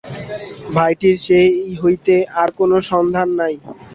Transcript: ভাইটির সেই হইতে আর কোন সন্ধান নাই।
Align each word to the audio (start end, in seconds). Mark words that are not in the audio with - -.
ভাইটির 0.73 1.17
সেই 1.25 1.49
হইতে 1.81 2.13
আর 2.41 2.49
কোন 2.57 2.71
সন্ধান 2.91 3.27
নাই। 3.39 3.53